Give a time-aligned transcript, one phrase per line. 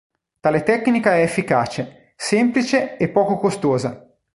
[0.39, 4.11] Tale tecnica è efficace, semplice e poco costosa.